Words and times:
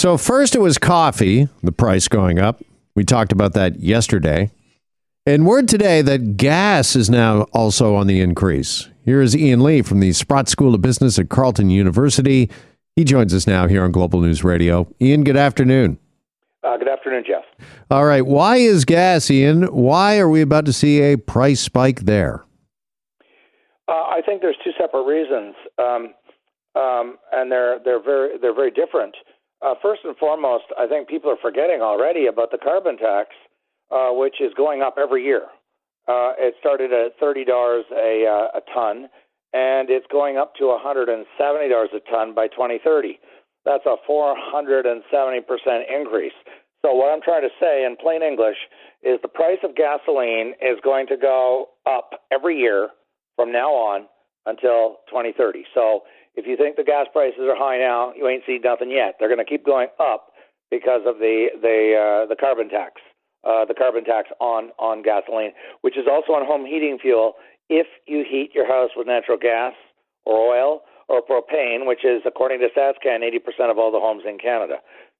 So, 0.00 0.16
first 0.16 0.54
it 0.54 0.62
was 0.62 0.78
coffee, 0.78 1.46
the 1.62 1.72
price 1.72 2.08
going 2.08 2.38
up. 2.38 2.62
We 2.94 3.04
talked 3.04 3.32
about 3.32 3.52
that 3.52 3.80
yesterday. 3.80 4.50
And 5.26 5.44
word 5.44 5.68
today 5.68 6.00
that 6.00 6.38
gas 6.38 6.96
is 6.96 7.10
now 7.10 7.42
also 7.52 7.96
on 7.96 8.06
the 8.06 8.22
increase. 8.22 8.88
Here 9.04 9.20
is 9.20 9.36
Ian 9.36 9.62
Lee 9.62 9.82
from 9.82 10.00
the 10.00 10.14
Sprott 10.14 10.48
School 10.48 10.74
of 10.74 10.80
Business 10.80 11.18
at 11.18 11.28
Carleton 11.28 11.68
University. 11.68 12.48
He 12.96 13.04
joins 13.04 13.34
us 13.34 13.46
now 13.46 13.66
here 13.66 13.84
on 13.84 13.92
Global 13.92 14.22
News 14.22 14.42
Radio. 14.42 14.88
Ian, 15.02 15.22
good 15.22 15.36
afternoon. 15.36 15.98
Uh, 16.64 16.78
good 16.78 16.88
afternoon, 16.88 17.24
Jeff. 17.26 17.44
All 17.90 18.06
right. 18.06 18.24
Why 18.24 18.56
is 18.56 18.86
gas, 18.86 19.30
Ian? 19.30 19.64
Why 19.64 20.18
are 20.18 20.30
we 20.30 20.40
about 20.40 20.64
to 20.64 20.72
see 20.72 21.02
a 21.12 21.18
price 21.18 21.60
spike 21.60 22.00
there? 22.06 22.42
Uh, 23.86 23.92
I 23.92 24.22
think 24.24 24.40
there's 24.40 24.56
two 24.64 24.72
separate 24.80 25.04
reasons, 25.04 25.54
um, 25.78 26.14
um, 26.74 27.18
and 27.34 27.52
they're 27.52 27.78
they're 27.84 28.02
very 28.02 28.38
they're 28.38 28.54
very 28.54 28.70
different. 28.70 29.14
Uh, 29.62 29.74
first 29.82 30.00
and 30.04 30.16
foremost, 30.16 30.64
I 30.78 30.86
think 30.86 31.08
people 31.08 31.30
are 31.30 31.40
forgetting 31.40 31.80
already 31.82 32.26
about 32.26 32.50
the 32.50 32.58
carbon 32.58 32.96
tax, 32.96 33.30
uh, 33.90 34.10
which 34.10 34.40
is 34.40 34.52
going 34.56 34.80
up 34.82 34.96
every 35.00 35.24
year. 35.24 35.42
Uh, 36.08 36.32
it 36.38 36.54
started 36.60 36.92
at 36.92 37.18
thirty 37.20 37.44
dollars 37.44 37.84
a 37.92 38.24
uh, 38.26 38.58
a 38.58 38.62
ton, 38.72 39.08
and 39.52 39.90
it's 39.90 40.06
going 40.10 40.38
up 40.38 40.54
to 40.56 40.68
one 40.68 40.80
hundred 40.80 41.08
and 41.08 41.26
seventy 41.36 41.68
dollars 41.68 41.90
a 41.94 42.00
ton 42.10 42.34
by 42.34 42.48
2030. 42.48 43.18
That's 43.66 43.84
a 43.84 43.96
470 44.06 45.40
percent 45.42 45.84
increase. 45.92 46.32
So 46.82 46.94
what 46.94 47.12
I'm 47.12 47.20
trying 47.20 47.42
to 47.42 47.52
say 47.60 47.84
in 47.84 47.96
plain 48.00 48.22
English 48.22 48.56
is 49.02 49.20
the 49.20 49.28
price 49.28 49.58
of 49.62 49.76
gasoline 49.76 50.54
is 50.62 50.80
going 50.82 51.06
to 51.08 51.16
go 51.16 51.66
up 51.86 52.12
every 52.32 52.56
year 52.56 52.88
from 53.36 53.52
now 53.52 53.70
on 53.70 54.06
until 54.46 54.96
2030. 55.12 55.64
So 55.74 56.00
if 56.34 56.46
you 56.46 56.56
think 56.56 56.76
the 56.76 56.84
gas 56.84 57.06
prices 57.12 57.42
are 57.42 57.56
high 57.56 57.78
now, 57.78 58.12
you 58.16 58.28
ain't 58.28 58.44
seen 58.46 58.60
nothing 58.62 58.90
yet. 58.90 59.16
They're 59.18 59.28
going 59.28 59.44
to 59.44 59.48
keep 59.48 59.64
going 59.64 59.88
up 59.98 60.30
because 60.70 61.02
of 61.06 61.18
the 61.18 61.48
the 61.60 61.78
uh, 61.98 62.26
the 62.26 62.36
carbon 62.36 62.68
tax, 62.68 63.00
uh, 63.44 63.64
the 63.64 63.74
carbon 63.74 64.04
tax 64.04 64.28
on 64.40 64.70
on 64.78 65.02
gasoline, 65.02 65.52
which 65.82 65.98
is 65.98 66.06
also 66.10 66.32
on 66.32 66.46
home 66.46 66.64
heating 66.64 66.98
fuel. 67.00 67.34
If 67.68 67.86
you 68.06 68.24
heat 68.28 68.50
your 68.54 68.66
house 68.66 68.90
with 68.96 69.06
natural 69.06 69.38
gas 69.38 69.74
or 70.24 70.38
oil 70.38 70.82
or 71.08 71.22
propane, 71.22 71.86
which 71.86 72.04
is 72.04 72.22
according 72.26 72.60
to 72.60 72.68
StatsCan 72.68 73.22
80% 73.22 73.70
of 73.70 73.78
all 73.78 73.90
the 73.90 73.98
homes 73.98 74.22
in 74.26 74.38
Canada, 74.38 74.76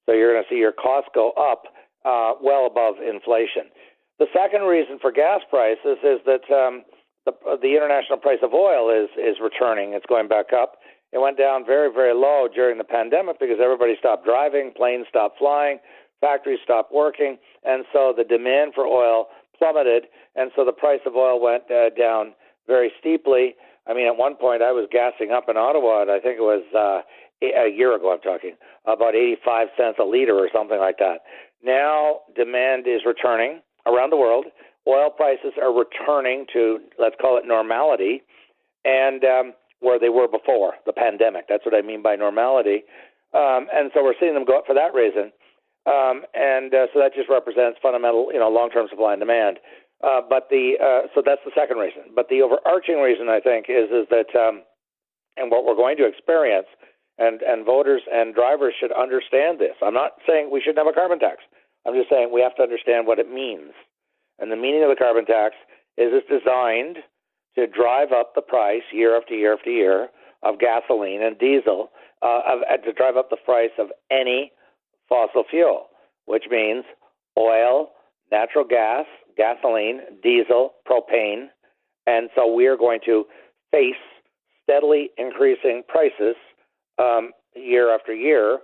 so 0.07 0.13
you're 0.13 0.33
going 0.33 0.43
to 0.43 0.51
see 0.51 0.59
your 0.59 0.73
costs 0.73 1.11
go 1.15 1.31
up 1.33 1.65
uh, 2.05 2.35
well 2.43 2.67
above 2.67 2.97
inflation. 2.99 3.71
The 4.19 4.27
second 4.33 4.63
reason 4.63 4.99
for 5.01 5.11
gas 5.11 5.41
prices 5.49 5.99
is 6.03 6.21
that 6.27 6.47
um, 6.53 6.83
the, 7.27 7.33
the 7.61 7.75
international 7.77 8.19
price 8.19 8.41
of 8.43 8.53
oil 8.55 8.91
is 8.91 9.11
is 9.19 9.37
returning. 9.43 9.93
It's 9.95 10.07
going 10.07 10.29
back 10.29 10.53
up. 10.53 10.79
It 11.13 11.19
went 11.19 11.39
down 11.39 11.67
very, 11.67 11.93
very 11.93 12.15
low 12.15 12.47
during 12.53 12.79
the 12.79 12.85
pandemic 12.85 13.41
because 13.41 13.59
everybody 13.63 13.95
stopped 13.99 14.25
driving, 14.25 14.73
planes 14.77 15.07
stopped 15.09 15.39
flying, 15.39 15.79
factories 16.21 16.61
stopped 16.63 16.93
working, 16.93 17.39
and 17.65 17.85
so 17.93 18.15
the 18.17 18.25
demand 18.25 18.73
for 18.75 18.87
oil 18.87 19.27
plummeted, 19.59 20.07
and 20.37 20.51
so 20.55 20.65
the 20.65 20.73
price 20.73 21.01
of 21.07 21.17
oil 21.17 21.41
went 21.41 21.65
uh, 21.71 21.91
down 21.91 22.33
very 22.67 22.93
steeply. 23.01 23.55
I 23.87 23.95
mean, 23.95 24.07
at 24.07 24.17
one 24.17 24.37
point 24.37 24.63
I 24.63 24.73
was 24.73 24.89
gassing 24.93 25.33
up 25.33 25.49
in 25.49 25.57
Ottawa, 25.57 26.03
and 26.03 26.11
I 26.11 26.21
think 26.21 26.39
it 26.39 26.47
was 26.47 26.63
uh, 26.75 27.03
a 27.43 27.69
year 27.69 27.95
ago. 27.97 28.13
I'm 28.13 28.21
talking 28.21 28.55
about 28.87 29.15
85 29.15 29.69
cents 29.77 29.97
a 30.01 30.05
liter 30.05 30.37
or 30.37 30.49
something 30.53 30.79
like 30.79 30.99
that. 30.99 31.23
Now 31.63 32.21
demand 32.37 32.87
is 32.87 33.03
returning 33.05 33.61
around 33.87 34.11
the 34.11 34.17
world. 34.17 34.47
Oil 34.87 35.11
prices 35.11 35.53
are 35.61 35.73
returning 35.73 36.47
to 36.53 36.79
let's 36.99 37.17
call 37.21 37.37
it 37.37 37.47
normality, 37.47 38.23
and 38.85 39.25
um, 39.25 39.53
where 39.81 39.99
they 39.99 40.09
were 40.09 40.29
before 40.29 40.75
the 40.87 40.93
pandemic. 40.93 41.47
That's 41.49 41.65
what 41.65 41.75
I 41.75 41.83
mean 41.83 42.03
by 42.03 42.17
normality. 42.17 42.85
Um, 43.33 43.69
and 43.73 43.91
so 43.95 44.05
we're 44.05 44.19
seeing 44.21 44.35
them 44.35 44.45
go 44.45 44.59
up 44.59 44.67
for 44.67 44.75
that 44.75 44.95
reason. 44.95 45.33
Um, 45.87 46.25
and 46.35 46.73
uh, 46.75 46.87
so 46.93 47.01
that 47.01 47.15
just 47.15 47.29
represents 47.29 47.79
fundamental, 47.83 48.29
you 48.33 48.39
know, 48.39 48.51
long-term 48.51 48.89
supply 48.91 49.13
and 49.13 49.21
demand. 49.21 49.59
Uh, 50.05 50.21
but 50.21 50.49
the 50.49 50.77
uh, 50.81 51.09
so 51.15 51.23
that's 51.25 51.45
the 51.45 51.53
second 51.55 51.77
reason. 51.77 52.13
But 52.15 52.29
the 52.29 52.41
overarching 52.41 53.01
reason 53.01 53.29
I 53.29 53.41
think 53.41 53.67
is 53.69 53.89
is 53.93 54.09
that 54.09 54.33
um, 54.37 54.63
and 55.37 55.51
what 55.51 55.65
we're 55.65 55.77
going 55.77 55.97
to 55.99 56.09
experience, 56.09 56.69
and 57.19 57.41
and 57.43 57.65
voters 57.65 58.03
and 58.13 58.35
drivers 58.35 58.75
should 58.81 58.93
understand 58.93 59.61
this. 59.61 59.77
I'm 59.83 59.95
not 59.95 60.21
saying 60.27 60.49
we 60.51 60.61
shouldn't 60.61 60.79
have 60.79 60.89
a 60.89 60.97
carbon 60.97 61.19
tax. 61.19 61.45
I'm 61.87 61.95
just 61.95 62.09
saying 62.09 62.33
we 62.33 62.41
have 62.41 62.57
to 62.57 62.63
understand 62.63 63.07
what 63.07 63.19
it 63.19 63.29
means. 63.29 63.73
And 64.39 64.51
the 64.51 64.57
meaning 64.57 64.83
of 64.83 64.89
the 64.89 64.97
carbon 64.97 65.25
tax 65.25 65.55
is 65.97 66.13
it's 66.13 66.29
designed 66.29 67.05
to 67.57 67.67
drive 67.67 68.13
up 68.13 68.35
the 68.35 68.43
price 68.43 68.83
year 68.93 69.17
after 69.17 69.35
year 69.35 69.55
after 69.55 69.71
year 69.71 70.09
of 70.43 70.59
gasoline 70.59 71.23
and 71.23 71.39
diesel, 71.39 71.91
uh, 72.23 72.41
of, 72.47 72.61
uh, 72.71 72.77
to 72.79 72.93
drive 72.93 73.17
up 73.17 73.31
the 73.31 73.37
price 73.45 73.71
of 73.79 73.89
any 74.11 74.53
fossil 75.09 75.45
fuel, 75.51 75.87
which 76.27 76.45
means 76.51 76.85
oil, 77.39 77.91
natural 78.31 78.65
gas, 78.65 79.05
gasoline, 79.37 80.01
diesel, 80.23 80.75
propane. 80.89 81.47
And 82.07 82.31
so 82.35 82.53
we 82.53 82.67
are 82.67 82.77
going 82.77 83.01
to 83.07 83.25
face 83.71 83.95
steadily 84.63 85.11
increasing 85.19 85.83
prices 85.89 86.37
um, 86.99 87.33
year 87.55 87.95
after 87.95 88.15
year 88.15 88.59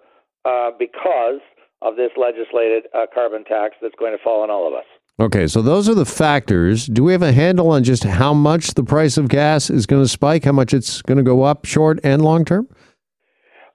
uh, 0.44 0.70
because 0.78 1.40
of 1.82 1.96
this 1.96 2.10
legislated 2.16 2.84
uh, 2.94 3.06
carbon 3.12 3.44
tax 3.44 3.74
that's 3.82 3.94
going 3.98 4.16
to 4.16 4.22
fall 4.22 4.42
on 4.42 4.50
all 4.50 4.66
of 4.66 4.74
us. 4.74 4.86
Okay, 5.18 5.46
so 5.46 5.62
those 5.62 5.88
are 5.88 5.94
the 5.94 6.04
factors. 6.04 6.86
Do 6.86 7.02
we 7.02 7.12
have 7.12 7.22
a 7.22 7.32
handle 7.32 7.70
on 7.70 7.84
just 7.84 8.04
how 8.04 8.34
much 8.34 8.74
the 8.74 8.84
price 8.84 9.16
of 9.16 9.28
gas 9.28 9.70
is 9.70 9.86
going 9.86 10.02
to 10.02 10.08
spike? 10.08 10.44
How 10.44 10.52
much 10.52 10.74
it's 10.74 11.00
going 11.00 11.16
to 11.16 11.24
go 11.24 11.42
up, 11.42 11.64
short 11.64 11.98
and 12.04 12.22
long 12.22 12.44
term? 12.44 12.68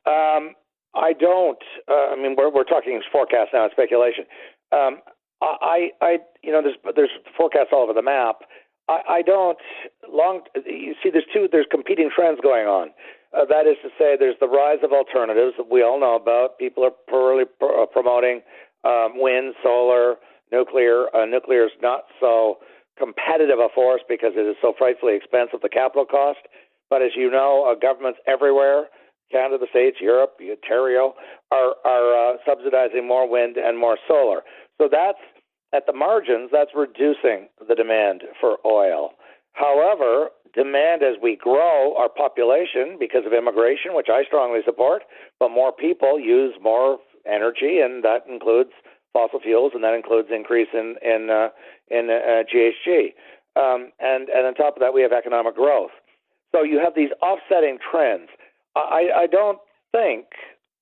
Um, 0.06 0.53
I 0.94 1.13
don't. 1.19 1.57
Uh, 1.90 2.13
I 2.13 2.16
mean, 2.16 2.35
we're 2.38 2.53
we're 2.53 2.63
talking 2.63 3.01
forecast 3.12 3.50
now, 3.53 3.63
and 3.63 3.72
speculation. 3.72 4.25
Um, 4.72 5.00
I, 5.41 5.90
I, 6.01 6.18
you 6.44 6.51
know, 6.51 6.62
there's 6.62 6.78
there's 6.96 7.09
forecasts 7.35 7.69
all 7.74 7.81
over 7.81 7.94
the 7.94 8.03
map. 8.03 8.41
I, 8.88 9.01
I 9.09 9.22
don't 9.24 9.57
long. 10.07 10.41
You 10.63 10.94
see, 11.01 11.09
there's 11.09 11.25
two. 11.34 11.47
There's 11.51 11.66
competing 11.72 12.12
trends 12.16 12.40
going 12.44 12.68
on. 12.68 12.90
Uh, 13.34 13.46
that 13.46 13.66
is 13.66 13.78
to 13.81 13.90
say, 13.97 14.16
there's 14.19 14.35
the 14.40 14.47
rise 14.47 14.80
of 14.84 14.91
alternatives 14.91 15.53
that 15.57 15.72
we 15.72 15.81
all 15.81 16.00
know 16.00 16.16
about. 16.16 16.59
People 16.59 16.84
are 16.84 16.91
really 17.12 17.46
pr- 17.46 17.88
promoting 17.91 18.41
um, 18.84 19.13
wind, 19.16 19.56
solar 19.63 20.18
nuclear. 20.51 21.07
Uh, 21.16 21.25
nuclear 21.25 21.66
is 21.66 21.72
not 21.81 22.03
so 22.19 22.57
competitive 22.97 23.59
a 23.59 23.67
force 23.73 24.01
because 24.07 24.34
it 24.35 24.47
is 24.47 24.56
so 24.62 24.73
frightfully 24.78 25.16
expensive, 25.16 25.62
the 25.62 25.69
capital 25.69 26.06
cost. 26.06 26.39
But 26.89 27.01
as 27.01 27.12
you 27.16 27.31
know, 27.31 27.66
uh, 27.69 27.79
governments 27.79 28.19
everywhere, 28.28 28.85
Canada, 29.31 29.57
the 29.59 29.67
States, 29.69 29.97
Europe, 30.01 30.38
Ontario, 30.41 31.13
are, 31.51 31.75
are 31.85 32.34
uh, 32.34 32.38
subsidizing 32.45 33.07
more 33.07 33.29
wind 33.29 33.56
and 33.57 33.79
more 33.79 33.97
solar. 34.07 34.41
So 34.79 34.89
that's 34.91 35.23
at 35.73 35.85
the 35.88 35.94
margins, 35.94 36.50
that's 36.51 36.72
reducing 36.75 37.47
the 37.66 37.75
demand 37.75 38.23
for 38.39 38.57
oil. 38.66 39.12
However, 39.53 40.29
demand 40.53 41.01
as 41.01 41.16
we 41.22 41.35
grow 41.35 41.95
our 41.97 42.09
population 42.09 42.97
because 43.00 43.25
of 43.25 43.33
immigration, 43.33 43.95
which 43.95 44.07
I 44.12 44.23
strongly 44.25 44.59
support, 44.66 45.03
but 45.39 45.50
more 45.50 45.72
people 45.72 46.19
use 46.19 46.53
more 46.62 47.00
energy, 47.25 47.79
and 47.79 48.03
that 48.03 48.23
includes 48.29 48.72
fossil 49.13 49.39
fuels, 49.39 49.72
and 49.75 49.83
that 49.83 49.94
includes 49.94 50.29
increase 50.33 50.69
in 50.73 50.95
in 51.01 51.29
uh, 51.29 51.49
in 51.89 52.09
uh, 52.09 52.44
GHG. 52.47 53.13
Um, 53.55 53.91
and 53.99 54.29
and 54.29 54.47
on 54.47 54.53
top 54.53 54.75
of 54.75 54.81
that, 54.81 54.94
we 54.94 55.01
have 55.01 55.11
economic 55.11 55.55
growth. 55.55 55.91
So 56.51 56.63
you 56.63 56.79
have 56.79 56.95
these 56.95 57.11
offsetting 57.21 57.77
trends. 57.79 58.29
I, 58.75 59.09
I 59.16 59.27
don't 59.27 59.59
think 59.91 60.25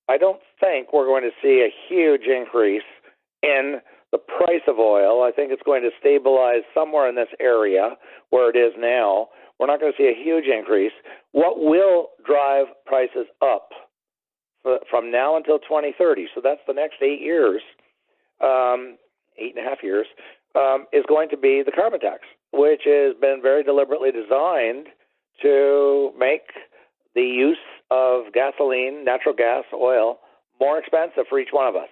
I 0.07 0.17
don't 0.17 0.41
think 0.59 0.93
we're 0.93 1.05
going 1.05 1.23
to 1.23 1.35
see 1.41 1.61
a 1.61 1.71
huge 1.87 2.23
increase 2.23 2.87
in 3.43 3.79
the 4.11 4.17
price 4.17 4.65
of 4.67 4.79
oil. 4.79 5.23
I 5.23 5.31
think 5.31 5.51
it's 5.51 5.61
going 5.63 5.83
to 5.83 5.91
stabilize 5.99 6.63
somewhere 6.73 7.07
in 7.07 7.15
this 7.15 7.29
area 7.39 7.91
where 8.31 8.49
it 8.49 8.57
is 8.57 8.73
now. 8.77 9.29
We're 9.59 9.67
not 9.67 9.79
going 9.79 9.91
to 9.91 9.97
see 9.97 10.09
a 10.09 10.23
huge 10.23 10.45
increase. 10.45 10.93
What 11.31 11.59
will 11.59 12.09
drive 12.25 12.67
prices 12.85 13.27
up 13.41 13.69
from 14.89 15.11
now 15.11 15.37
until 15.37 15.59
2030? 15.59 16.27
So 16.33 16.41
that's 16.43 16.61
the 16.65 16.73
next 16.73 16.95
eight 17.03 17.21
years 17.21 17.61
um, 18.41 18.97
eight 19.37 19.55
and 19.55 19.65
a 19.65 19.69
half 19.69 19.83
years, 19.83 20.07
um, 20.55 20.85
is 20.91 21.03
going 21.07 21.29
to 21.29 21.37
be 21.37 21.63
the 21.65 21.71
carbon 21.71 21.99
tax, 21.99 22.21
which 22.51 22.81
has 22.85 23.15
been 23.19 23.39
very 23.41 23.63
deliberately 23.63 24.11
designed 24.11 24.87
to 25.41 26.11
make 26.17 26.51
the 27.15 27.21
use 27.21 27.57
of 27.91 28.33
gasoline, 28.33 29.03
natural 29.03 29.33
gas, 29.33 29.63
oil 29.73 30.19
more 30.59 30.77
expensive 30.77 31.23
for 31.29 31.39
each 31.39 31.49
one 31.51 31.67
of 31.67 31.75
us. 31.75 31.89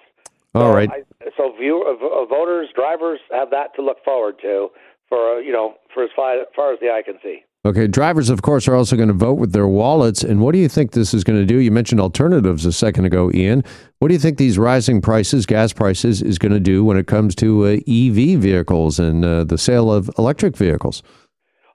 All 0.53 0.63
so 0.63 0.73
right. 0.73 0.89
I, 0.89 1.29
so 1.38 1.53
view, 1.57 1.83
uh, 1.83 2.25
voters, 2.25 2.69
drivers 2.75 3.19
have 3.31 3.50
that 3.51 3.75
to 3.75 3.81
look 3.81 4.03
forward 4.03 4.35
to 4.41 4.69
for 5.09 5.39
you 5.41 5.51
know 5.51 5.75
for 5.93 6.03
as 6.03 6.09
far, 6.15 6.41
as 6.41 6.47
far 6.55 6.73
as 6.73 6.79
the 6.79 6.89
eye 6.89 7.01
can 7.03 7.15
see. 7.23 7.43
Okay, 7.65 7.88
drivers, 7.88 8.29
of 8.29 8.41
course, 8.41 8.67
are 8.67 8.75
also 8.75 8.95
going 8.95 9.09
to 9.09 9.13
vote 9.13 9.33
with 9.33 9.51
their 9.51 9.67
wallets. 9.67 10.23
And 10.23 10.39
what 10.39 10.53
do 10.53 10.59
you 10.59 10.69
think 10.69 10.91
this 10.91 11.13
is 11.13 11.23
going 11.23 11.39
to 11.39 11.45
do? 11.45 11.57
You 11.57 11.71
mentioned 11.71 12.00
alternatives 12.00 12.65
a 12.65 12.71
second 12.71 13.05
ago, 13.05 13.29
Ian. 13.33 13.63
What 13.99 14.09
do 14.09 14.13
you 14.13 14.19
think 14.19 14.38
these 14.38 14.59
rising 14.59 15.01
prices, 15.01 15.47
gas 15.47 15.73
prices, 15.73 16.21
is 16.21 16.38
going 16.38 16.51
to 16.51 16.59
do 16.59 16.85
when 16.85 16.97
it 16.97 17.07
comes 17.07 17.33
to 17.35 17.65
uh, 17.65 17.69
EV 17.88 18.39
vehicles 18.39 18.99
and 18.99 19.25
uh, 19.25 19.44
the 19.44 19.57
sale 19.57 19.91
of 19.91 20.11
electric 20.19 20.55
vehicles? 20.55 21.01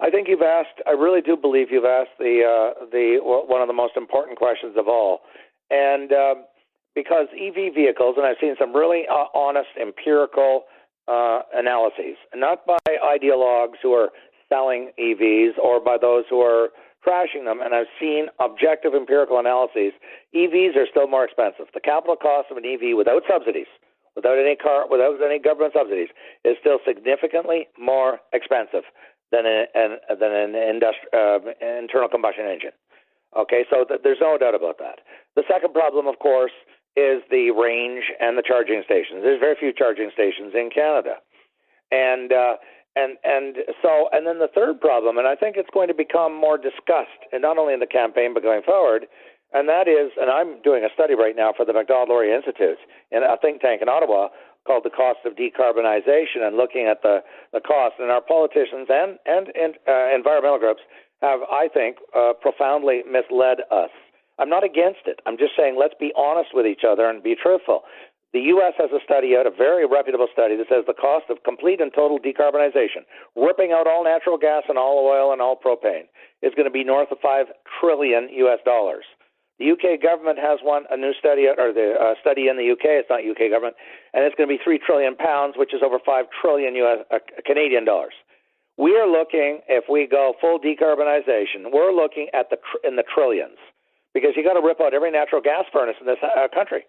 I 0.00 0.08
think 0.08 0.28
you've 0.28 0.42
asked. 0.42 0.80
I 0.86 0.92
really 0.92 1.20
do 1.20 1.36
believe 1.36 1.68
you've 1.72 1.84
asked 1.84 2.18
the 2.20 2.42
uh, 2.46 2.84
the 2.92 3.18
one 3.22 3.60
of 3.60 3.66
the 3.66 3.74
most 3.74 3.96
important 3.96 4.38
questions 4.38 4.76
of 4.78 4.86
all. 4.86 5.20
And 5.70 6.12
uh, 6.12 6.34
because 6.94 7.26
EV 7.34 7.74
vehicles, 7.74 8.14
and 8.16 8.24
I've 8.24 8.36
seen 8.40 8.54
some 8.56 8.72
really 8.72 9.02
uh, 9.10 9.24
honest 9.34 9.70
empirical 9.80 10.62
uh, 11.08 11.40
analyses, 11.54 12.16
not 12.36 12.64
by 12.66 12.78
ideologues 12.86 13.82
who 13.82 13.94
are 13.94 14.10
selling 14.48 14.92
EVs 14.96 15.58
or 15.60 15.80
by 15.80 15.96
those 16.00 16.24
who 16.30 16.40
are 16.40 16.68
crashing 17.02 17.44
them. 17.44 17.60
And 17.60 17.74
I've 17.74 17.90
seen 18.00 18.26
objective 18.38 18.94
empirical 18.94 19.38
analyses. 19.38 19.92
EVs 20.34 20.76
are 20.76 20.86
still 20.88 21.08
more 21.08 21.24
expensive. 21.24 21.66
The 21.74 21.80
capital 21.82 22.16
cost 22.16 22.50
of 22.50 22.56
an 22.56 22.64
EV 22.64 22.96
without 22.96 23.22
subsidies, 23.28 23.70
without 24.14 24.38
any 24.38 24.56
car, 24.56 24.86
without 24.88 25.18
any 25.22 25.38
government 25.38 25.74
subsidies, 25.74 26.08
is 26.44 26.56
still 26.60 26.78
significantly 26.86 27.68
more 27.78 28.20
expensive 28.32 28.86
than 29.30 29.46
an, 29.46 29.66
an 29.74 29.90
than 30.20 30.32
an 30.32 30.52
industri- 30.52 31.10
uh, 31.12 31.40
internal 31.60 32.08
combustion 32.08 32.46
engine. 32.46 32.72
Okay, 33.36 33.64
so 33.70 33.84
th- 33.84 34.00
there's 34.04 34.20
no 34.20 34.36
doubt 34.36 34.54
about 34.54 34.78
that. 34.78 35.00
The 35.36 35.42
second 35.48 35.72
problem, 35.72 36.06
of 36.06 36.18
course, 36.18 36.52
is 36.96 37.24
the 37.30 37.50
range 37.50 38.04
and 38.20 38.36
the 38.36 38.44
charging 38.46 38.82
stations. 38.84 39.24
There's 39.24 39.40
very 39.40 39.56
few 39.58 39.72
charging 39.72 40.10
stations 40.12 40.52
in 40.54 40.68
Canada, 40.68 41.16
and 41.90 42.30
uh, 42.32 42.56
and 42.96 43.16
and 43.24 43.56
so 43.80 44.08
and 44.12 44.26
then 44.26 44.38
the 44.38 44.50
third 44.52 44.80
problem, 44.80 45.18
and 45.18 45.26
I 45.26 45.34
think 45.34 45.56
it's 45.56 45.70
going 45.72 45.88
to 45.88 45.94
become 45.94 46.34
more 46.34 46.58
discussed, 46.58 47.20
and 47.32 47.42
not 47.42 47.58
only 47.58 47.74
in 47.74 47.80
the 47.80 47.86
campaign 47.86 48.34
but 48.34 48.42
going 48.42 48.62
forward, 48.62 49.06
and 49.52 49.68
that 49.68 49.88
is, 49.88 50.12
and 50.20 50.30
I'm 50.30 50.60
doing 50.62 50.84
a 50.84 50.92
study 50.92 51.14
right 51.14 51.36
now 51.36 51.52
for 51.56 51.64
the 51.64 51.72
Macdonald-Laurier 51.72 52.34
Institute 52.34 52.78
in 53.10 53.22
a 53.22 53.36
think 53.40 53.60
tank 53.60 53.82
in 53.82 53.88
Ottawa 53.88 54.28
called 54.66 54.84
the 54.84 54.94
cost 54.94 55.18
of 55.26 55.34
decarbonization, 55.34 56.40
and 56.40 56.56
looking 56.56 56.86
at 56.86 57.02
the 57.02 57.20
the 57.52 57.60
cost, 57.60 57.96
and 57.98 58.10
our 58.10 58.22
politicians 58.22 58.88
and 58.88 59.18
and, 59.26 59.48
and 59.54 59.74
uh, 59.88 60.14
environmental 60.14 60.58
groups 60.58 60.82
have, 61.20 61.40
I 61.50 61.68
think, 61.72 61.96
uh, 62.16 62.32
profoundly 62.40 63.02
misled 63.08 63.58
us. 63.70 63.90
I'm 64.38 64.48
not 64.48 64.64
against 64.64 65.06
it. 65.06 65.20
I'm 65.26 65.38
just 65.38 65.52
saying 65.56 65.76
let's 65.78 65.94
be 65.98 66.12
honest 66.16 66.50
with 66.52 66.66
each 66.66 66.82
other 66.88 67.06
and 67.08 67.22
be 67.22 67.36
truthful. 67.40 67.82
The 68.32 68.40
U.S. 68.56 68.72
has 68.80 68.88
a 68.96 69.04
study 69.04 69.36
out, 69.36 69.44
a 69.44 69.52
very 69.52 69.84
reputable 69.84 70.28
study, 70.32 70.56
that 70.56 70.64
says 70.72 70.88
the 70.88 70.96
cost 70.96 71.28
of 71.28 71.44
complete 71.44 71.84
and 71.84 71.92
total 71.92 72.16
decarbonization, 72.16 73.04
ripping 73.36 73.72
out 73.76 73.86
all 73.86 74.04
natural 74.04 74.38
gas 74.38 74.64
and 74.72 74.78
all 74.78 75.04
oil 75.04 75.32
and 75.32 75.42
all 75.42 75.52
propane, 75.52 76.08
is 76.40 76.56
going 76.56 76.64
to 76.64 76.72
be 76.72 76.82
north 76.82 77.12
of 77.12 77.20
five 77.20 77.52
trillion 77.80 78.32
U.S. 78.48 78.58
dollars. 78.64 79.04
The 79.60 79.68
UK 79.68 80.00
government 80.00 80.40
has 80.40 80.60
one, 80.64 80.84
a 80.88 80.96
new 80.96 81.12
study, 81.20 81.44
or 81.44 81.76
the 81.76 81.92
uh, 82.00 82.14
study 82.24 82.48
in 82.48 82.56
the 82.56 82.72
UK. 82.72 83.04
It's 83.04 83.12
not 83.12 83.20
UK 83.20 83.52
government, 83.52 83.76
and 84.16 84.24
it's 84.24 84.34
going 84.34 84.48
to 84.48 84.54
be 84.56 84.58
three 84.64 84.80
trillion 84.80 85.14
pounds, 85.14 85.60
which 85.60 85.74
is 85.76 85.84
over 85.84 86.00
five 86.00 86.24
trillion 86.32 86.74
U.S. 86.88 87.04
Uh, 87.12 87.20
Canadian 87.44 87.84
dollars. 87.84 88.16
We 88.80 88.96
are 88.96 89.06
looking, 89.06 89.60
if 89.68 89.92
we 89.92 90.08
go 90.08 90.32
full 90.40 90.56
decarbonization, 90.58 91.68
we're 91.68 91.92
looking 91.92 92.32
at 92.32 92.48
the 92.48 92.56
tr- 92.56 92.80
in 92.88 92.96
the 92.96 93.04
trillions, 93.04 93.60
because 94.16 94.32
you 94.40 94.42
got 94.42 94.56
to 94.56 94.64
rip 94.64 94.80
out 94.80 94.94
every 94.94 95.12
natural 95.12 95.44
gas 95.44 95.68
furnace 95.70 96.00
in 96.00 96.06
this 96.06 96.16
uh, 96.24 96.48
country 96.48 96.88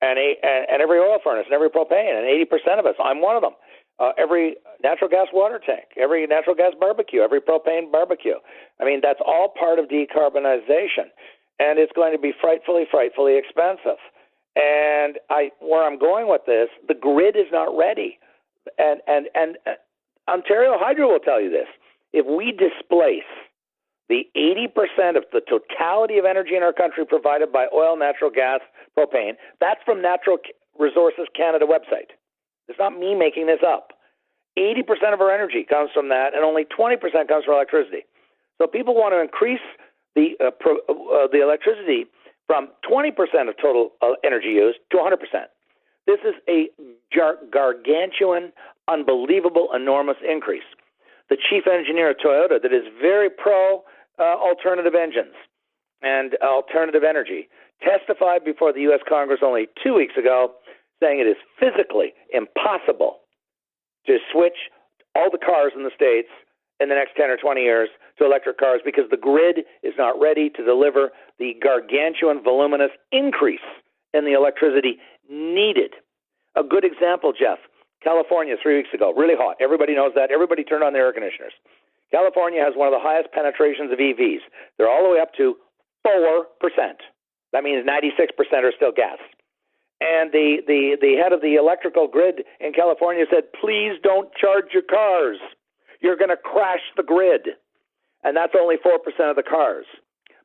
and, 0.00 0.18
a, 0.18 0.34
and, 0.42 0.66
and 0.70 0.82
every 0.82 0.98
oil 0.98 1.18
furnace 1.22 1.46
and 1.46 1.54
every 1.54 1.70
propane, 1.70 2.14
and 2.14 2.26
80% 2.46 2.78
of 2.78 2.86
us, 2.86 2.94
I'm 3.02 3.20
one 3.20 3.36
of 3.36 3.42
them. 3.42 3.54
Uh, 3.98 4.12
every 4.16 4.54
natural 4.82 5.10
gas 5.10 5.26
water 5.32 5.58
tank, 5.64 5.86
every 5.96 6.24
natural 6.26 6.54
gas 6.54 6.72
barbecue, 6.78 7.20
every 7.20 7.40
propane 7.40 7.90
barbecue. 7.90 8.36
I 8.80 8.84
mean, 8.84 9.00
that's 9.02 9.18
all 9.26 9.52
part 9.58 9.80
of 9.80 9.86
decarbonization, 9.86 11.10
and 11.58 11.80
it's 11.80 11.92
going 11.96 12.12
to 12.12 12.18
be 12.18 12.32
frightfully, 12.40 12.84
frightfully 12.88 13.36
expensive. 13.36 13.98
And 14.54 15.18
I, 15.30 15.50
where 15.60 15.84
I'm 15.84 15.98
going 15.98 16.28
with 16.28 16.42
this, 16.46 16.68
the 16.86 16.94
grid 16.94 17.34
is 17.34 17.50
not 17.50 17.76
ready, 17.76 18.18
and 18.78 19.00
and 19.08 19.26
and 19.34 19.56
uh, 19.66 20.30
Ontario 20.30 20.76
Hydro 20.78 21.08
will 21.08 21.18
tell 21.18 21.40
you 21.40 21.50
this: 21.50 21.66
if 22.12 22.24
we 22.24 22.52
displace 22.52 23.26
the 24.08 24.24
80% 24.36 25.16
of 25.16 25.24
the 25.32 25.40
totality 25.44 26.18
of 26.18 26.24
energy 26.24 26.56
in 26.56 26.62
our 26.62 26.72
country 26.72 27.04
provided 27.04 27.52
by 27.52 27.66
oil, 27.74 27.96
natural 27.96 28.30
gas, 28.30 28.60
propane. 28.96 29.36
That's 29.60 29.80
from 29.84 30.00
Natural 30.00 30.38
Resources 30.78 31.26
Canada 31.36 31.66
website. 31.66 32.16
It's 32.68 32.78
not 32.78 32.98
me 32.98 33.14
making 33.14 33.46
this 33.46 33.60
up. 33.66 33.92
80% 34.58 35.12
of 35.12 35.20
our 35.20 35.30
energy 35.30 35.64
comes 35.68 35.90
from 35.92 36.08
that, 36.08 36.34
and 36.34 36.44
only 36.44 36.64
20% 36.64 36.98
comes 37.28 37.44
from 37.44 37.54
electricity. 37.54 38.04
So 38.58 38.66
people 38.66 38.94
want 38.94 39.12
to 39.12 39.20
increase 39.20 39.64
the 40.16 40.34
uh, 40.40 40.50
pro, 40.50 40.76
uh, 40.88 41.28
the 41.30 41.40
electricity 41.42 42.06
from 42.46 42.68
20% 42.90 43.12
of 43.48 43.56
total 43.60 43.92
uh, 44.02 44.12
energy 44.24 44.48
use 44.48 44.74
to 44.90 44.96
100%. 44.96 45.14
This 46.06 46.18
is 46.24 46.34
a 46.48 46.68
gar- 47.14 47.38
gargantuan, 47.52 48.52
unbelievable, 48.88 49.68
enormous 49.74 50.16
increase. 50.26 50.66
The 51.28 51.36
chief 51.36 51.66
engineer 51.66 52.10
of 52.10 52.16
Toyota, 52.16 52.60
that 52.60 52.72
is 52.72 52.84
very 53.00 53.28
pro 53.28 53.84
uh, 54.18 54.36
alternative 54.36 54.94
engines 54.94 55.34
and 56.02 56.34
alternative 56.42 57.02
energy, 57.02 57.48
testified 57.82 58.44
before 58.44 58.72
the 58.72 58.82
U.S. 58.82 59.00
Congress 59.08 59.40
only 59.42 59.66
two 59.82 59.94
weeks 59.94 60.14
ago, 60.16 60.52
saying 61.02 61.20
it 61.20 61.26
is 61.26 61.36
physically 61.58 62.12
impossible 62.32 63.18
to 64.06 64.18
switch 64.32 64.70
all 65.14 65.30
the 65.30 65.38
cars 65.38 65.72
in 65.76 65.82
the 65.82 65.90
States 65.94 66.28
in 66.80 66.88
the 66.88 66.94
next 66.94 67.16
10 67.16 67.30
or 67.30 67.36
20 67.36 67.60
years 67.60 67.88
to 68.18 68.24
electric 68.24 68.58
cars 68.58 68.80
because 68.84 69.04
the 69.10 69.16
grid 69.16 69.64
is 69.82 69.94
not 69.98 70.18
ready 70.20 70.50
to 70.50 70.64
deliver 70.64 71.10
the 71.38 71.54
gargantuan, 71.62 72.42
voluminous 72.42 72.90
increase 73.10 73.66
in 74.14 74.24
the 74.24 74.32
electricity 74.32 74.98
needed. 75.28 75.94
A 76.56 76.62
good 76.62 76.84
example, 76.84 77.32
Jeff 77.32 77.58
California 78.02 78.54
three 78.62 78.76
weeks 78.76 78.90
ago, 78.94 79.12
really 79.14 79.34
hot. 79.36 79.56
Everybody 79.60 79.94
knows 79.94 80.12
that. 80.14 80.30
Everybody 80.30 80.62
turned 80.62 80.84
on 80.84 80.92
their 80.92 81.06
air 81.06 81.12
conditioners. 81.12 81.52
California 82.10 82.62
has 82.62 82.74
one 82.74 82.88
of 82.88 82.94
the 82.94 83.02
highest 83.02 83.32
penetrations 83.32 83.92
of 83.92 83.98
EVs. 83.98 84.42
They're 84.76 84.88
all 84.88 85.04
the 85.04 85.10
way 85.10 85.20
up 85.20 85.34
to 85.36 85.56
4%. 86.06 86.44
That 87.52 87.64
means 87.64 87.86
96% 87.86 88.28
are 88.64 88.72
still 88.76 88.92
gas. 88.92 89.18
And 90.00 90.30
the, 90.32 90.62
the, 90.66 90.96
the 91.00 91.16
head 91.16 91.32
of 91.32 91.42
the 91.42 91.56
electrical 91.56 92.06
grid 92.06 92.44
in 92.60 92.72
California 92.72 93.24
said, 93.30 93.44
please 93.60 93.98
don't 94.02 94.32
charge 94.34 94.66
your 94.72 94.86
cars. 94.88 95.38
You're 96.00 96.16
going 96.16 96.30
to 96.30 96.36
crash 96.36 96.82
the 96.96 97.02
grid. 97.02 97.58
And 98.22 98.36
that's 98.36 98.54
only 98.58 98.76
4% 98.76 98.94
of 99.30 99.36
the 99.36 99.42
cars 99.42 99.86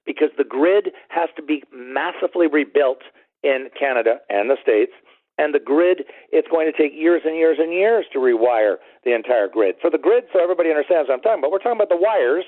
because 0.06 0.30
the 0.38 0.44
grid 0.44 0.90
has 1.10 1.30
to 1.36 1.44
be 1.44 1.64
massively 1.72 2.48
rebuilt 2.48 3.02
in 3.44 3.70
Canada 3.78 4.18
and 4.30 4.50
the 4.50 4.58
States 4.62 4.92
and 5.38 5.54
the 5.54 5.60
grid, 5.60 6.04
it's 6.32 6.48
going 6.48 6.72
to 6.72 6.78
take 6.78 6.94
years 6.94 7.22
and 7.26 7.36
years 7.36 7.58
and 7.60 7.74
years 7.74 8.06
to 8.14 8.20
rewire 8.20 8.76
the 9.04 9.16
entire 9.16 9.48
grid. 9.48 9.76
For 9.82 9.90
the 9.90 9.98
grid, 9.98 10.26
so 10.32 10.42
everybody 10.42 10.70
understands 10.70 11.10
what 11.10 11.16
I'm 11.16 11.22
talking 11.22 11.40
about, 11.40 11.52
we're 11.52 11.64
talking 11.64 11.82
about 11.82 11.90
the 11.90 11.98
wires 11.98 12.46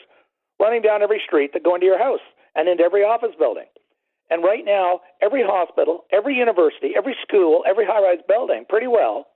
running 0.59 0.81
down 0.81 1.01
every 1.01 1.21
street 1.25 1.51
that 1.53 1.63
go 1.63 1.75
into 1.75 1.87
your 1.87 1.97
house 1.97 2.23
and 2.55 2.69
into 2.69 2.83
every 2.83 3.03
office 3.03 3.33
building. 3.37 3.65
And 4.29 4.43
right 4.43 4.63
now, 4.65 5.01
every 5.21 5.43
hospital, 5.45 6.05
every 6.11 6.35
university, 6.35 6.93
every 6.97 7.15
school, 7.21 7.63
every 7.67 7.85
high 7.85 8.01
rise 8.01 8.23
building, 8.27 8.65
pretty 8.67 8.87
well, 8.87 9.27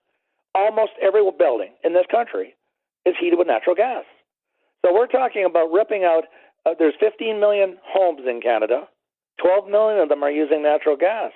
almost 0.55 0.93
every 1.01 1.21
building 1.37 1.73
in 1.83 1.93
this 1.93 2.05
country 2.09 2.55
is 3.05 3.15
heated 3.19 3.37
with 3.37 3.47
natural 3.47 3.75
gas. 3.75 4.03
So 4.85 4.93
we're 4.93 5.07
talking 5.07 5.45
about 5.45 5.71
ripping 5.71 6.03
out, 6.03 6.23
uh, 6.65 6.73
there's 6.77 6.95
15 6.99 7.39
million 7.39 7.77
homes 7.83 8.21
in 8.27 8.41
Canada, 8.41 8.87
12 9.41 9.67
million 9.67 10.01
of 10.01 10.09
them 10.09 10.23
are 10.23 10.31
using 10.31 10.63
natural 10.63 10.95
gas, 10.95 11.31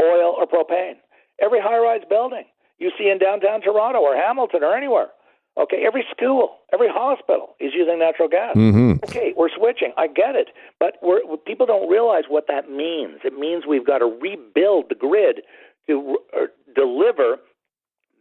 oil, 0.00 0.36
or 0.38 0.46
propane. 0.46 0.96
Every 1.40 1.60
high 1.60 1.78
rise 1.78 2.02
building 2.08 2.44
you 2.78 2.90
see 2.98 3.08
in 3.08 3.18
downtown 3.18 3.60
Toronto 3.60 4.00
or 4.00 4.16
Hamilton 4.16 4.62
or 4.62 4.76
anywhere. 4.76 5.08
Okay, 5.56 5.84
every 5.86 6.04
school, 6.10 6.58
every 6.72 6.88
hospital 6.90 7.54
is 7.60 7.70
using 7.74 8.00
natural 8.00 8.28
gas. 8.28 8.56
Mm-hmm. 8.56 9.04
Okay, 9.04 9.32
we're 9.36 9.54
switching. 9.56 9.92
I 9.96 10.08
get 10.08 10.34
it, 10.34 10.48
but 10.80 10.94
we're, 11.00 11.20
people 11.46 11.64
don't 11.64 11.88
realize 11.88 12.24
what 12.28 12.48
that 12.48 12.68
means. 12.68 13.20
It 13.22 13.38
means 13.38 13.62
we've 13.62 13.86
got 13.86 13.98
to 13.98 14.06
rebuild 14.06 14.86
the 14.88 14.96
grid 14.96 15.42
to 15.86 16.18
uh, 16.34 16.46
deliver 16.74 17.36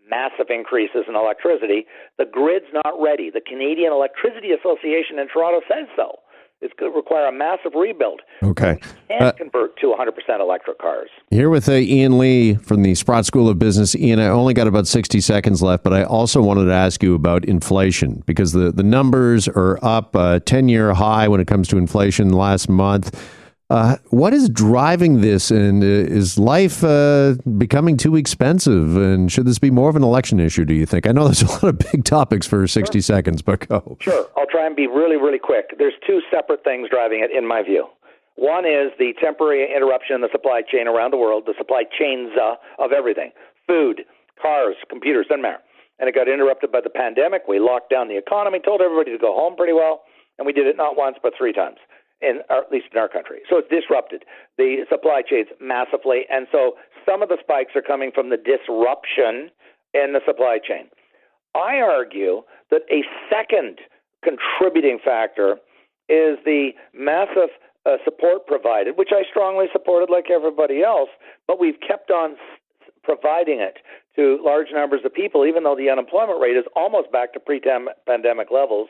massive 0.08 0.54
increases 0.54 1.06
in 1.08 1.16
electricity. 1.16 1.88
The 2.20 2.26
grid's 2.26 2.70
not 2.72 2.94
ready. 3.02 3.32
The 3.34 3.42
Canadian 3.42 3.92
Electricity 3.92 4.52
Association 4.52 5.18
in 5.18 5.28
Toronto 5.28 5.66
says 5.66 5.88
so. 5.96 6.20
It's 6.64 6.74
going 6.80 6.94
to 6.94 6.96
require 6.96 7.26
a 7.26 7.32
massive 7.32 7.74
rebuild. 7.76 8.22
Okay. 8.42 8.80
And 9.10 9.22
uh, 9.22 9.32
convert 9.34 9.78
to 9.82 9.88
100% 9.88 10.40
electric 10.40 10.80
cars. 10.80 11.10
Here 11.30 11.50
with 11.50 11.68
uh, 11.68 11.74
Ian 11.74 12.18
Lee 12.18 12.56
from 12.56 12.84
the 12.84 12.96
Sprott 12.96 13.26
School 13.26 13.50
of 13.50 13.60
Business. 13.60 13.96
Ian, 13.98 14.20
I 14.20 14.28
only 14.28 14.54
got 14.54 14.68
about 14.68 14.88
60 14.88 15.20
seconds 15.20 15.62
left, 15.62 15.84
but 15.84 15.92
I 15.92 16.04
also 16.04 16.42
wanted 16.42 16.66
to 16.66 16.74
ask 16.74 17.04
you 17.04 17.16
about 17.16 17.44
inflation 17.44 18.24
because 18.26 18.54
the, 18.54 18.72
the 18.72 18.82
numbers 18.82 19.50
are 19.50 19.78
up 19.84 20.16
a 20.16 20.40
10 20.40 20.70
year 20.70 20.94
high 20.94 21.28
when 21.28 21.42
it 21.42 21.48
comes 21.48 21.68
to 21.68 21.78
inflation 21.78 22.32
last 22.32 22.70
month. 22.70 23.14
Uh, 23.70 23.96
what 24.10 24.34
is 24.34 24.50
driving 24.50 25.22
this, 25.22 25.50
and 25.50 25.84
uh, 25.84 25.86
is 25.86 26.38
life 26.38 26.84
uh, 26.84 27.34
becoming 27.58 27.98
too 27.98 28.16
expensive? 28.16 28.96
And 28.98 29.32
should 29.32 29.46
this 29.46 29.58
be 29.58 29.72
more 29.72 29.90
of 29.90 29.96
an 29.96 30.04
election 30.04 30.40
issue? 30.40 30.66
Do 30.66 30.74
you 30.74 30.86
think? 30.86 31.08
I 31.08 31.12
know 31.12 31.26
there's 31.26 31.42
a 31.42 31.48
lot 31.48 31.64
of 31.64 31.80
big 31.92 32.04
topics 32.04 32.46
for 32.46 32.68
60 32.68 32.98
sure. 32.98 33.02
seconds, 33.02 33.42
but 33.42 33.68
go. 33.68 33.98
Sure, 34.00 34.28
I'll 34.38 34.48
try 34.48 34.68
and 34.68 34.76
be 34.76 34.88
really, 34.88 35.16
really 35.16 35.40
quick. 35.40 35.76
There's 35.78 35.94
two 36.06 36.22
separate 36.30 36.64
things 36.64 36.90
driving 36.90 37.22
it, 37.22 37.32
in 37.32 37.48
my 37.48 37.64
view. 37.64 37.88
One 38.36 38.66
is 38.66 38.92
the 39.00 39.14
temporary 39.22 39.74
interruption 39.74 40.16
in 40.16 40.22
the 40.22 40.30
supply 40.32 40.62
chain 40.62 40.88
around 40.88 41.12
the 41.12 41.18
world, 41.18 41.44
the 41.46 41.54
supply 41.58 41.84
chains 41.98 42.32
uh, 42.40 42.56
of 42.84 42.92
everything 42.92 43.32
food, 43.66 44.02
cars, 44.42 44.76
computers, 44.90 45.28
doesn't 45.30 45.42
matter. 45.42 45.64
And 46.00 46.10
it 46.10 46.16
got 46.16 46.28
interrupted 46.28 46.72
by 46.72 46.82
the 46.82 46.90
pandemic. 46.90 47.44
We 47.48 47.60
locked 47.60 47.90
down 47.90 48.10
the 48.10 48.18
economy, 48.18 48.60
told 48.60 48.82
everybody 48.82 49.12
to 49.12 49.18
go 49.18 49.34
home 49.34 49.56
pretty 49.56 49.74
well, 49.74 50.04
and 50.38 50.46
we 50.46 50.52
did 50.52 50.68
it 50.68 50.76
not 50.76 50.98
once, 50.98 51.18
but 51.24 51.34
three 51.38 51.54
times 51.54 51.78
in 52.24 52.42
or 52.50 52.64
at 52.64 52.72
least 52.72 52.88
in 52.92 53.00
our 53.00 53.10
country. 53.10 53.40
So 53.50 53.58
it's 53.58 53.70
disrupted 53.70 54.24
the 54.58 54.86
supply 54.90 55.22
chains 55.28 55.48
massively, 55.60 56.22
and 56.32 56.48
so 56.52 56.74
some 57.06 57.22
of 57.22 57.30
the 57.30 57.38
spikes 57.40 57.76
are 57.76 57.82
coming 57.82 58.12
from 58.14 58.30
the 58.30 58.38
disruption 58.38 59.52
in 59.94 60.14
the 60.14 60.22
supply 60.26 60.58
chain. 60.58 60.88
I 61.56 61.78
argue 61.78 62.42
that 62.72 62.82
a 62.90 63.04
second 63.30 63.80
contributing 64.24 65.00
factor 65.04 65.58
is 66.10 66.40
the 66.46 66.72
massive 66.94 67.50
uh, 67.86 67.98
support 68.04 68.48
provided, 68.48 68.98
which 68.98 69.10
I 69.12 69.24
strongly 69.30 69.66
supported 69.72 70.10
like 70.10 70.32
everybody 70.32 70.82
else, 70.82 71.10
but 71.48 71.60
we've 71.60 71.80
kept 71.86 72.10
on 72.10 72.36
providing 73.04 73.60
it 73.60 73.78
to 74.16 74.40
large 74.44 74.68
numbers 74.74 75.02
of 75.04 75.14
people, 75.14 75.46
even 75.46 75.64
though 75.64 75.76
the 75.76 75.90
unemployment 75.90 76.40
rate 76.40 76.56
is 76.56 76.66
almost 76.76 77.12
back 77.12 77.34
to 77.34 77.40
pre 77.40 77.62
pandemic 78.08 78.48
levels. 78.52 78.88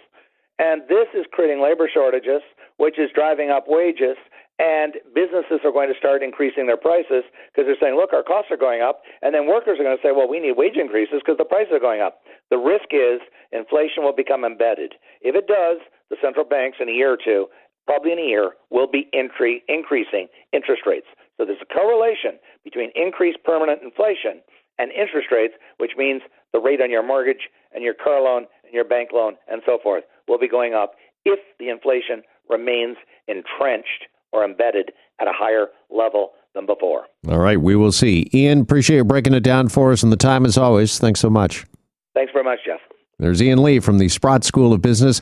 And 0.60 0.84
this 0.88 1.08
is 1.18 1.26
creating 1.32 1.62
labor 1.62 1.90
shortages, 1.92 2.42
which 2.78 3.00
is 3.00 3.10
driving 3.14 3.50
up 3.50 3.66
wages. 3.68 4.18
And 4.60 5.02
businesses 5.16 5.66
are 5.66 5.74
going 5.74 5.90
to 5.90 5.98
start 5.98 6.22
increasing 6.22 6.68
their 6.68 6.78
prices 6.78 7.26
because 7.50 7.66
they're 7.66 7.82
saying, 7.82 7.98
look, 7.98 8.14
our 8.14 8.22
costs 8.22 8.52
are 8.52 8.58
going 8.58 8.82
up. 8.86 9.02
And 9.22 9.34
then 9.34 9.48
workers 9.48 9.80
are 9.80 9.84
going 9.84 9.98
to 9.98 10.04
say, 10.04 10.14
well, 10.14 10.30
we 10.30 10.40
need 10.40 10.54
wage 10.54 10.78
increases 10.78 11.26
because 11.26 11.42
the 11.42 11.50
prices 11.50 11.74
are 11.74 11.82
going 11.82 12.02
up. 12.02 12.22
The 12.52 12.62
risk 12.62 12.94
is 12.94 13.18
inflation 13.52 14.06
will 14.06 14.14
become 14.14 14.46
embedded. 14.46 14.94
If 15.22 15.34
it 15.34 15.50
does, 15.50 15.82
the 16.14 16.22
central 16.22 16.46
banks 16.46 16.78
in 16.80 16.88
a 16.88 16.94
year 16.94 17.12
or 17.12 17.18
two, 17.18 17.48
probably 17.88 18.14
in 18.14 18.20
a 18.20 18.30
year, 18.30 18.54
will 18.70 18.88
be 18.88 19.10
incre- 19.10 19.66
increasing 19.68 20.30
interest 20.54 20.84
rates. 20.86 21.10
So 21.38 21.46
there's 21.50 21.66
a 21.66 21.74
correlation 21.74 22.38
between 22.64 22.94
increased 22.94 23.42
permanent 23.44 23.82
inflation 23.82 24.46
and 24.78 24.92
interest 24.94 25.34
rates, 25.34 25.58
which 25.82 25.98
means 25.98 26.22
the 26.54 26.62
rate 26.62 26.80
on 26.80 26.92
your 26.92 27.02
mortgage 27.02 27.50
and 27.74 27.84
your 27.84 27.96
car 27.98 28.22
loan 28.22 28.46
and 28.64 28.74
your 28.74 28.86
bank 28.86 29.10
loan 29.12 29.34
and 29.50 29.64
so 29.66 29.80
forth 29.82 30.04
will 30.28 30.40
be 30.40 30.48
going 30.48 30.74
up 30.74 30.94
if 31.26 31.40
the 31.60 31.70
inflation 31.70 32.24
remains 32.50 32.98
entrenched 33.28 34.08
or 34.32 34.44
embedded 34.44 34.92
at 35.20 35.28
a 35.28 35.34
higher 35.34 35.68
level 35.90 36.32
than 36.56 36.66
before. 36.66 37.06
All 37.28 37.40
right, 37.40 37.60
we 37.60 37.76
will 37.76 37.92
see. 37.92 38.30
Ian, 38.34 38.62
appreciate 38.62 38.98
you 38.98 39.04
breaking 39.04 39.34
it 39.34 39.42
down 39.42 39.70
for 39.70 39.92
us 39.92 40.04
and 40.04 40.12
the 40.12 40.18
time 40.18 40.46
as 40.46 40.58
always. 40.58 41.00
Thanks 41.00 41.20
so 41.20 41.30
much. 41.30 41.66
Thanks 42.14 42.32
very 42.32 42.44
much, 42.44 42.60
Jeff. 42.66 42.80
There's 43.20 43.42
Ian 43.42 43.64
Lee 43.64 43.80
from 43.80 44.00
the 44.00 44.10
Sprott 44.10 44.44
School 44.44 44.74
of 44.74 44.82
Business. 44.82 45.22